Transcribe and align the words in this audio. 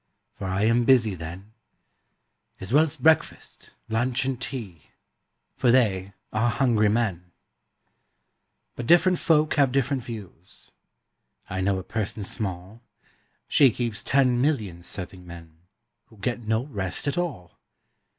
For 0.33 0.47
I 0.47 0.63
am 0.63 0.83
busy 0.83 1.13
then, 1.13 1.53
As 2.59 2.73
well 2.73 2.85
as 2.85 2.97
breakfast, 2.97 3.69
lunch, 3.87 4.25
and 4.25 4.41
tea, 4.41 4.87
For 5.55 5.69
they 5.69 6.13
are 6.33 6.49
hungry 6.49 6.89
men: 6.89 7.31
But 8.75 8.87
different 8.87 9.19
folk 9.19 9.53
have 9.57 9.71
different 9.71 10.03
views: 10.03 10.71
I 11.51 11.61
know 11.61 11.77
a 11.77 11.83
person 11.83 12.23
small 12.23 12.81
She 13.47 13.69
keeps 13.69 14.01
ten 14.01 14.41
million 14.41 14.81
serving 14.81 15.23
men, 15.27 15.59
Who 16.07 16.17
get 16.17 16.41
no 16.47 16.65
rest 16.65 17.07
at 17.07 17.15
all! 17.19 17.59